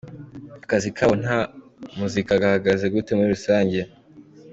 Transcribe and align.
Akazi 0.63 0.89
kabo 0.97 1.13
nka 1.21 1.39
muzika 1.97 2.41
gahagaze 2.41 2.85
gute 2.93 3.11
muri 3.15 3.29
rusange?. 3.35 3.79